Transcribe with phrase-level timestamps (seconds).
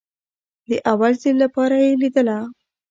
[0.69, 2.37] د اول ځل لپاره يې ليدله.